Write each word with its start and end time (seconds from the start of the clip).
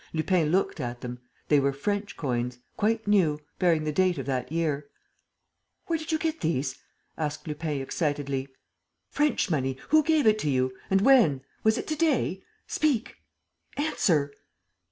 Lupin 0.13 0.49
looked 0.51 0.79
at 0.79 1.01
them. 1.01 1.19
They 1.47 1.59
were 1.59 1.71
French 1.71 2.17
coins, 2.17 2.57
quite 2.75 3.07
new, 3.07 3.39
bearing 3.59 3.83
the 3.83 3.91
date 3.91 4.17
of 4.17 4.25
that 4.25 4.51
year. 4.51 4.87
"Where 5.85 5.99
did 5.99 6.11
you 6.11 6.17
get 6.17 6.39
these?" 6.41 6.79
asked 7.19 7.47
Lupin, 7.47 7.79
excitedly. 7.81 8.47
"French 9.11 9.51
money!... 9.51 9.77
Who 9.89 10.01
gave 10.01 10.25
it 10.25 10.43
you?... 10.43 10.75
And 10.89 11.01
when?... 11.01 11.41
Was 11.63 11.77
it 11.77 11.85
to 11.85 11.95
day? 11.95 12.41
Speak!... 12.65 13.17
Answer! 13.77 14.33